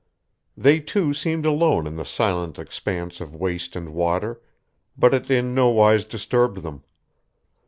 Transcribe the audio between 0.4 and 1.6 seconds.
They two seemed